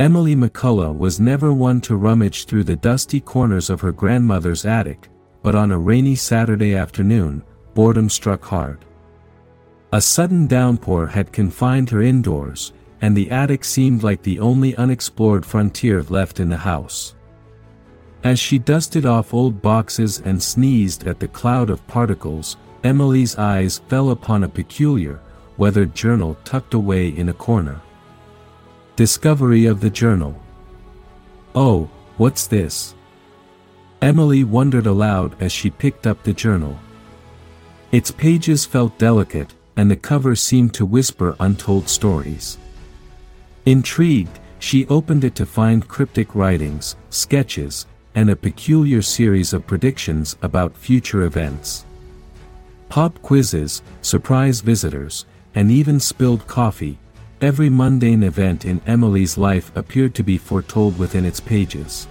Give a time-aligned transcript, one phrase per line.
[0.00, 5.08] Emily McCullough was never one to rummage through the dusty corners of her grandmother's attic,
[5.40, 8.84] but on a rainy Saturday afternoon, boredom struck hard.
[9.92, 12.72] A sudden downpour had confined her indoors,
[13.02, 17.14] and the attic seemed like the only unexplored frontier left in the house.
[18.24, 23.80] As she dusted off old boxes and sneezed at the cloud of particles, Emily's eyes
[23.86, 25.20] fell upon a peculiar,
[25.56, 27.80] weathered journal tucked away in a corner.
[28.96, 30.40] Discovery of the journal.
[31.52, 32.94] Oh, what's this?
[34.00, 36.78] Emily wondered aloud as she picked up the journal.
[37.90, 42.56] Its pages felt delicate, and the cover seemed to whisper untold stories.
[43.66, 50.36] Intrigued, she opened it to find cryptic writings, sketches, and a peculiar series of predictions
[50.40, 51.84] about future events.
[52.88, 55.26] Pop quizzes, surprise visitors,
[55.56, 56.96] and even spilled coffee,
[57.44, 62.08] every mundane event in Emily's life appeared to be foretold within its pages.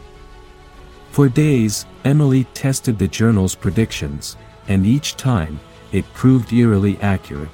[1.10, 5.60] For days, Emily tested the journal's predictions, and each time,
[5.92, 7.50] it proved eerily accurate.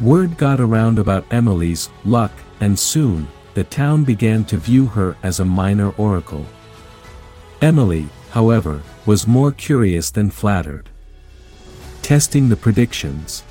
[0.00, 5.40] Word got around about Emily's luck, and soon, the town began to view her as
[5.40, 6.46] a minor oracle.
[7.60, 10.88] Emily, however, was more curious than flattered.
[12.02, 13.42] Testing the predictions.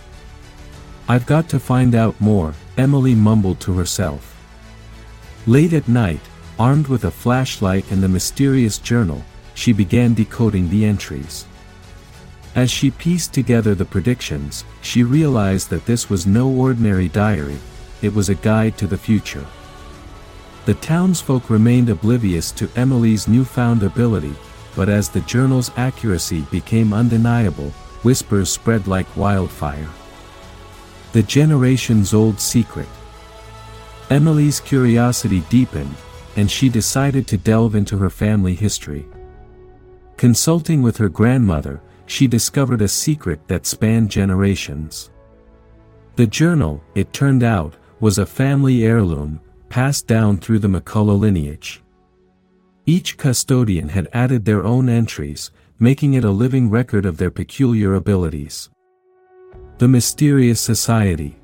[1.11, 4.33] I've got to find out more, Emily mumbled to herself.
[5.45, 6.21] Late at night,
[6.57, 9.21] armed with a flashlight and the mysterious journal,
[9.53, 11.45] she began decoding the entries.
[12.55, 17.59] As she pieced together the predictions, she realized that this was no ordinary diary,
[18.01, 19.45] it was a guide to the future.
[20.63, 24.33] The townsfolk remained oblivious to Emily's newfound ability,
[24.77, 29.89] but as the journal's accuracy became undeniable, whispers spread like wildfire.
[31.13, 32.87] The generation's old secret.
[34.09, 35.95] Emily's curiosity deepened,
[36.37, 39.05] and she decided to delve into her family history.
[40.15, 45.09] Consulting with her grandmother, she discovered a secret that spanned generations.
[46.15, 49.39] The journal, it turned out, was a family heirloom,
[49.69, 51.81] passed down through the McCullough lineage.
[52.85, 57.95] Each custodian had added their own entries, making it a living record of their peculiar
[57.95, 58.69] abilities.
[59.81, 61.39] The Mysterious Society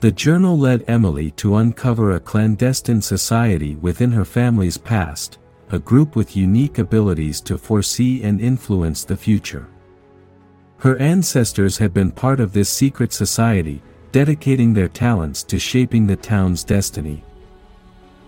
[0.00, 5.38] The journal led Emily to uncover a clandestine society within her family's past,
[5.70, 9.68] a group with unique abilities to foresee and influence the future.
[10.78, 13.80] Her ancestors had been part of this secret society,
[14.10, 17.22] dedicating their talents to shaping the town's destiny.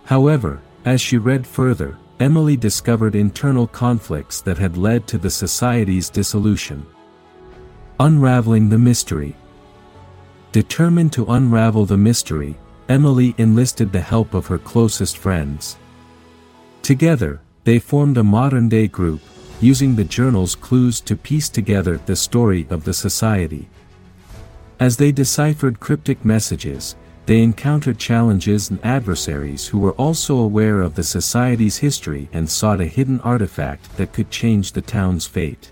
[0.04, 6.08] However, as she read further, Emily discovered internal conflicts that had led to the society's
[6.08, 6.86] dissolution.
[8.00, 9.36] Unraveling the mystery.
[10.50, 12.56] Determined to unravel the mystery,
[12.88, 15.76] Emily enlisted the help of her closest friends.
[16.82, 19.20] Together, they formed a modern-day group,
[19.60, 23.68] using the journal's clues to piece together the story of the society.
[24.80, 30.96] As they deciphered cryptic messages, they encountered challenges and adversaries who were also aware of
[30.96, 35.70] the society's history and sought a hidden artifact that could change the town's fate.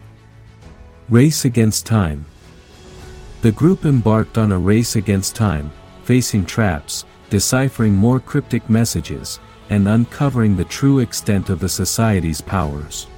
[1.10, 2.24] Race Against Time
[3.42, 5.72] The group embarked on a race against time,
[6.04, 13.08] facing traps, deciphering more cryptic messages, and uncovering the true extent of the society's powers.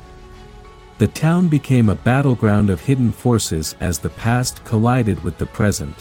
[0.97, 5.97] The town became a battleground of hidden forces as the past collided with the present.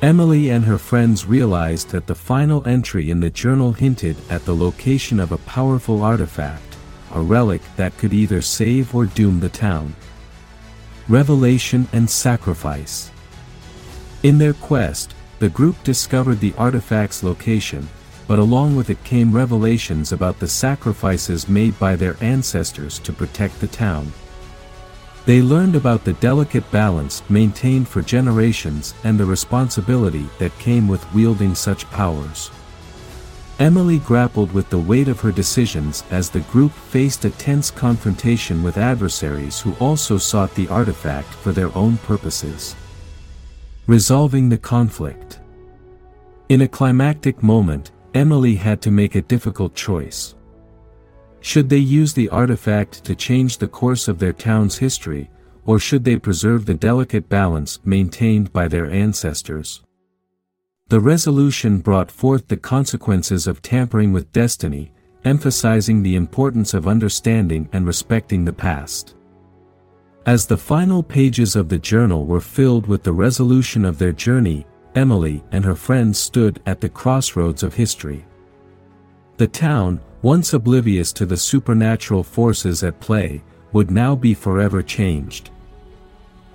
[0.00, 4.56] Emily and her friends realized that the final entry in the journal hinted at the
[4.56, 6.78] location of a powerful artifact,
[7.12, 9.94] a relic that could either save or doom the town.
[11.10, 13.10] Revelation and Sacrifice
[14.22, 17.88] In their quest, the group discovered the artifact's location,
[18.28, 23.58] but along with it came revelations about the sacrifices made by their ancestors to protect
[23.58, 24.12] the town.
[25.26, 31.12] They learned about the delicate balance maintained for generations and the responsibility that came with
[31.12, 32.52] wielding such powers.
[33.60, 38.62] Emily grappled with the weight of her decisions as the group faced a tense confrontation
[38.62, 42.74] with adversaries who also sought the artifact for their own purposes.
[43.86, 45.40] Resolving the conflict.
[46.48, 50.34] In a climactic moment, Emily had to make a difficult choice.
[51.42, 55.28] Should they use the artifact to change the course of their town's history,
[55.66, 59.82] or should they preserve the delicate balance maintained by their ancestors?
[60.90, 64.90] The resolution brought forth the consequences of tampering with destiny,
[65.24, 69.14] emphasizing the importance of understanding and respecting the past.
[70.26, 74.66] As the final pages of the journal were filled with the resolution of their journey,
[74.96, 78.24] Emily and her friends stood at the crossroads of history.
[79.36, 85.50] The town, once oblivious to the supernatural forces at play, would now be forever changed.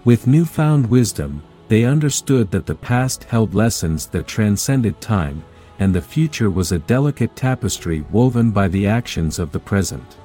[0.03, 5.43] With newfound wisdom, they understood that the past held lessons that transcended time,
[5.79, 10.17] and the future was a delicate tapestry woven by the actions of the present.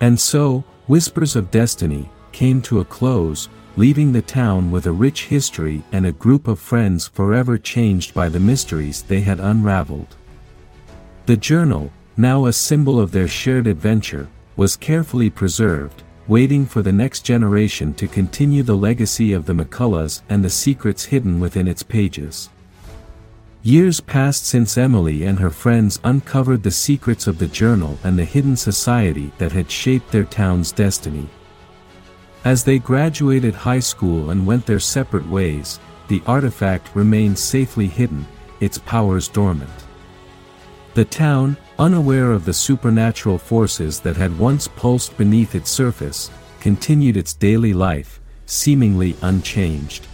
[0.00, 5.24] And so, Whispers of Destiny, came to a close, leaving the town with a rich
[5.24, 10.16] history and a group of friends forever changed by the mysteries they had unraveled.
[11.26, 16.92] The journal, now a symbol of their shared adventure, was carefully preserved, waiting for the
[16.92, 21.82] next generation to continue the legacy of the McCulloughs and the secrets hidden within its
[21.82, 22.48] pages.
[23.62, 28.24] Years passed since Emily and her friends uncovered the secrets of the journal and the
[28.24, 31.28] hidden society that had shaped their town's destiny.
[32.44, 38.24] As they graduated high school and went their separate ways, the artifact remained safely hidden,
[38.60, 39.85] its powers dormant.
[40.96, 47.18] The town, unaware of the supernatural forces that had once pulsed beneath its surface, continued
[47.18, 50.06] its daily life, seemingly unchanged.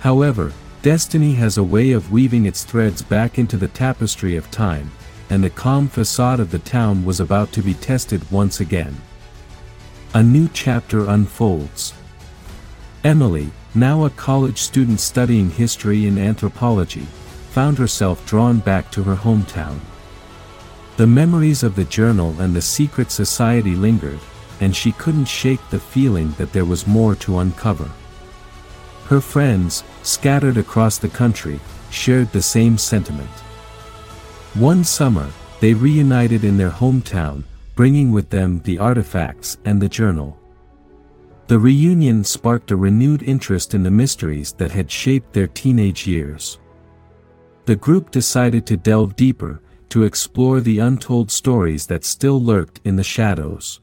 [0.00, 0.52] However,
[0.82, 4.90] destiny has a way of weaving its threads back into the tapestry of time,
[5.30, 8.96] and the calm facade of the town was about to be tested once again.
[10.12, 11.94] A new chapter unfolds.
[13.04, 17.06] Emily, now a college student studying history and anthropology,
[17.50, 19.78] found herself drawn back to her hometown.
[20.96, 24.18] The memories of the journal and the secret society lingered,
[24.60, 27.88] and she couldn't shake the feeling that there was more to uncover.
[29.06, 31.60] Her friends, scattered across the country,
[31.90, 33.30] shared the same sentiment.
[34.54, 35.30] One summer,
[35.60, 37.44] they reunited in their hometown,
[37.74, 40.38] bringing with them the artifacts and the journal.
[41.46, 46.58] The reunion sparked a renewed interest in the mysteries that had shaped their teenage years.
[47.68, 49.60] The group decided to delve deeper,
[49.90, 53.82] to explore the untold stories that still lurked in the shadows.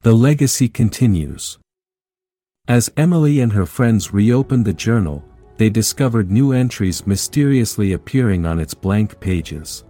[0.00, 1.58] The legacy continues.
[2.66, 5.22] As Emily and her friends reopened the journal,
[5.58, 9.84] they discovered new entries mysteriously appearing on its blank pages.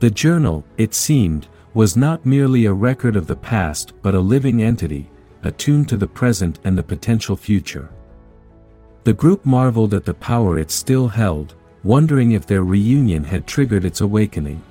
[0.00, 4.62] The journal, it seemed, was not merely a record of the past but a living
[4.62, 5.10] entity,
[5.42, 7.88] attuned to the present and the potential future.
[9.04, 13.84] The group marveled at the power it still held, wondering if their reunion had triggered
[13.84, 14.62] its awakening.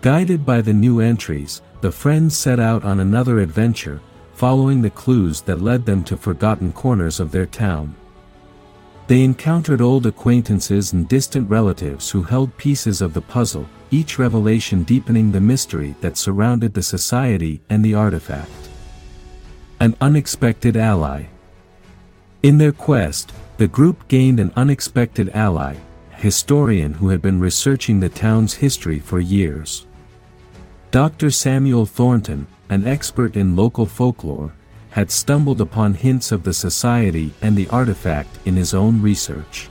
[0.00, 4.00] Guided by the new entries, the friends set out on another adventure,
[4.34, 7.94] following the clues that led them to forgotten corners of their town.
[9.06, 14.84] They encountered old acquaintances and distant relatives who held pieces of the puzzle, each revelation
[14.84, 18.50] deepening the mystery that surrounded the society and the artifact.
[19.80, 21.26] An unexpected ally.
[22.42, 25.76] In their quest, the group gained an unexpected ally,
[26.22, 29.88] historian who had been researching the town's history for years.
[30.92, 31.32] Dr.
[31.32, 34.52] Samuel Thornton, an expert in local folklore,
[34.90, 39.68] had stumbled upon hints of the society and the artifact in his own research.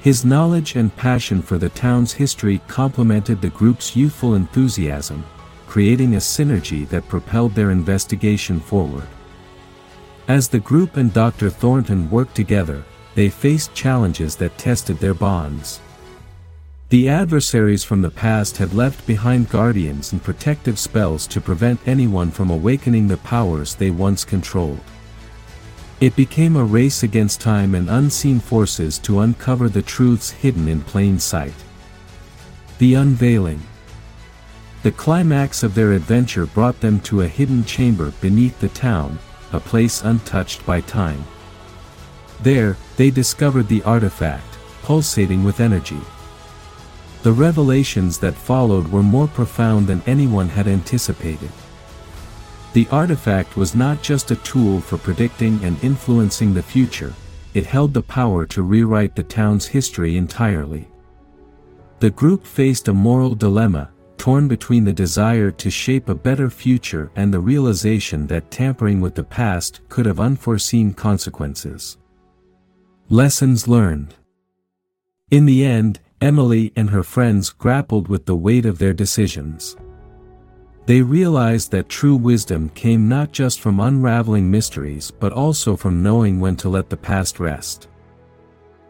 [0.00, 5.24] His knowledge and passion for the town's history complemented the group's youthful enthusiasm,
[5.68, 9.06] creating a synergy that propelled their investigation forward.
[10.26, 11.50] As the group and Dr.
[11.50, 12.82] Thornton worked together,
[13.16, 15.80] they faced challenges that tested their bonds.
[16.90, 22.30] The adversaries from the past had left behind guardians and protective spells to prevent anyone
[22.30, 24.84] from awakening the powers they once controlled.
[25.98, 30.82] It became a race against time and unseen forces to uncover the truths hidden in
[30.82, 31.54] plain sight.
[32.76, 33.62] The Unveiling
[34.82, 39.18] The climax of their adventure brought them to a hidden chamber beneath the town,
[39.54, 41.24] a place untouched by time.
[42.42, 46.00] There, they discovered the artifact, pulsating with energy.
[47.22, 51.50] The revelations that followed were more profound than anyone had anticipated.
[52.72, 57.14] The artifact was not just a tool for predicting and influencing the future,
[57.54, 60.86] it held the power to rewrite the town's history entirely.
[62.00, 67.10] The group faced a moral dilemma, torn between the desire to shape a better future
[67.16, 71.96] and the realization that tampering with the past could have unforeseen consequences.
[73.08, 74.16] Lessons learned.
[75.30, 79.76] In the end, Emily and her friends grappled with the weight of their decisions.
[80.86, 86.40] They realized that true wisdom came not just from unraveling mysteries but also from knowing
[86.40, 87.86] when to let the past rest.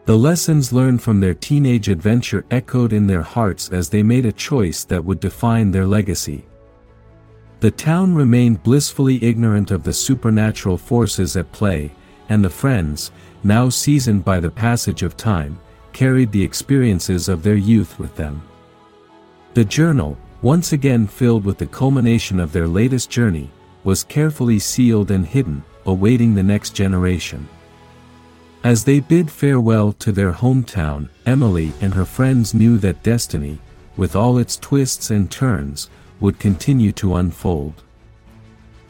[0.05, 4.31] The lessons learned from their teenage adventure echoed in their hearts as they made a
[4.31, 6.43] choice that would define their legacy.
[7.59, 11.91] The town remained blissfully ignorant of the supernatural forces at play,
[12.29, 13.11] and the friends,
[13.43, 15.59] now seasoned by the passage of time,
[15.93, 18.41] carried the experiences of their youth with them.
[19.53, 23.49] The journal, once again filled with the culmination of their latest journey,
[23.83, 27.47] was carefully sealed and hidden, awaiting the next generation.
[28.63, 33.59] As they bid farewell to their hometown, Emily and her friends knew that destiny,
[33.95, 35.89] with all its twists and turns,
[36.19, 37.83] would continue to unfold.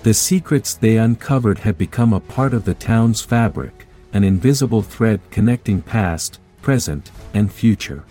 [0.04, 5.20] The secrets they uncovered had become a part of the town's fabric, an invisible thread
[5.32, 8.04] connecting past, present, and future.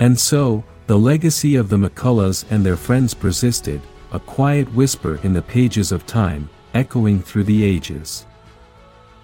[0.00, 3.80] And so, the legacy of the McCulloughs and their friends persisted,
[4.12, 8.26] a quiet whisper in the pages of time, echoing through the ages.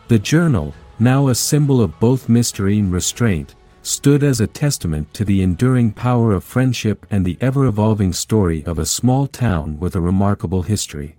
[0.09, 5.25] The journal, now a symbol of both mystery and restraint, stood as a testament to
[5.25, 10.00] the enduring power of friendship and the ever-evolving story of a small town with a
[10.00, 11.17] remarkable history.